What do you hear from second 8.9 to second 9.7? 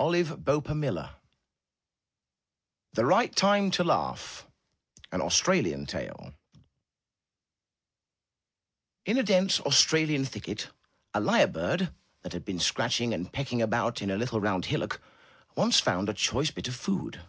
In a dense